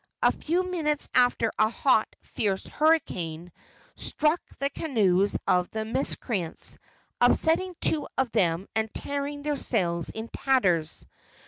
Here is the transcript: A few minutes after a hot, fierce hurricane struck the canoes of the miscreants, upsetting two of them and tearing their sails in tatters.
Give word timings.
A 0.23 0.31
few 0.31 0.63
minutes 0.63 1.09
after 1.13 1.51
a 1.59 1.69
hot, 1.69 2.15
fierce 2.23 2.65
hurricane 2.65 3.51
struck 3.95 4.41
the 4.57 4.71
canoes 4.71 5.37
of 5.47 5.69
the 5.69 5.85
miscreants, 5.85 6.79
upsetting 7.21 7.75
two 7.81 8.07
of 8.17 8.31
them 8.31 8.67
and 8.75 8.91
tearing 8.91 9.43
their 9.43 9.57
sails 9.57 10.09
in 10.09 10.27
tatters. 10.29 11.05